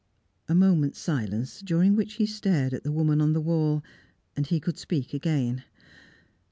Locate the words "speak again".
4.79-5.63